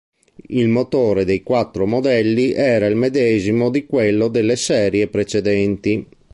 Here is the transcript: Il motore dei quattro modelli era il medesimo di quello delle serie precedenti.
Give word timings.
Il 0.47 0.67
motore 0.67 1.25
dei 1.25 1.43
quattro 1.43 1.85
modelli 1.85 2.53
era 2.53 2.87
il 2.87 2.95
medesimo 2.95 3.69
di 3.69 3.85
quello 3.85 4.29
delle 4.29 4.55
serie 4.55 5.07
precedenti. 5.07 6.07